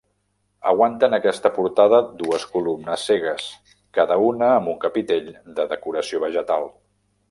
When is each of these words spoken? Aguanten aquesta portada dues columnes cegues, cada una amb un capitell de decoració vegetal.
Aguanten 0.69 1.15
aquesta 1.17 1.51
portada 1.57 1.99
dues 2.23 2.47
columnes 2.55 3.05
cegues, 3.11 3.47
cada 4.01 4.21
una 4.33 4.51
amb 4.59 4.75
un 4.75 4.83
capitell 4.89 5.33
de 5.61 5.71
decoració 5.77 6.29
vegetal. 6.31 6.73